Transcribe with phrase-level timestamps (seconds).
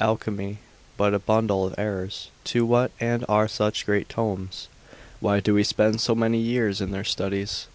[0.00, 0.56] alchemy,
[0.96, 2.30] but a bundle of errors?
[2.42, 4.66] to what end are such great tomes?
[5.20, 7.66] why do we spend so many years in their studies?